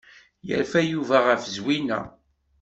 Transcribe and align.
Yerfa 0.47 0.81
Yuba 0.91 1.17
ɣef 1.27 1.43
Zwina? 1.55 1.99